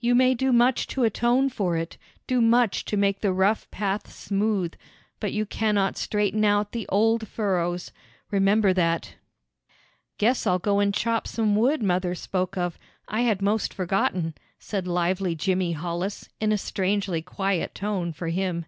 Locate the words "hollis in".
15.72-16.52